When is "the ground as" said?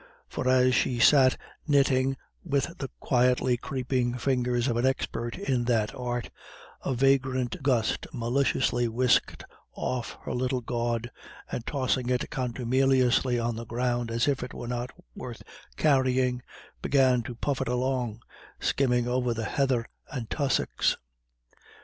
13.55-14.27